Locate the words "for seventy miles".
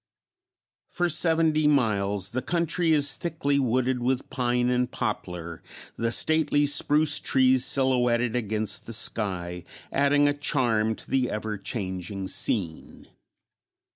0.89-2.31